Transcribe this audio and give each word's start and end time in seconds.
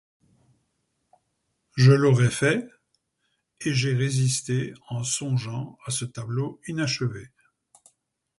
Je 1.77 1.91
l'aurais 1.91 2.31
fait, 2.31 2.67
et 3.59 3.71
j'ai 3.71 3.93
résisté 3.93 4.73
en 4.89 5.03
songeant 5.03 5.77
à 5.85 5.91
ce 5.91 6.05
tableau 6.05 6.59
inachevé. 6.65 7.27